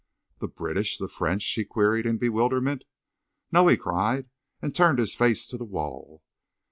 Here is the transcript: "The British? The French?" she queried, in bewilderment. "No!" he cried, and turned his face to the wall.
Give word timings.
"The 0.39 0.47
British? 0.47 0.97
The 0.97 1.07
French?" 1.07 1.43
she 1.43 1.63
queried, 1.63 2.07
in 2.07 2.17
bewilderment. 2.17 2.85
"No!" 3.51 3.67
he 3.67 3.77
cried, 3.77 4.31
and 4.59 4.73
turned 4.75 4.97
his 4.97 5.13
face 5.13 5.45
to 5.45 5.59
the 5.59 5.63
wall. 5.63 6.23